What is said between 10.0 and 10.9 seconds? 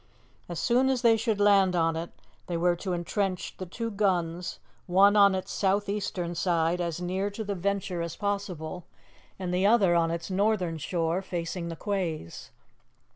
its northern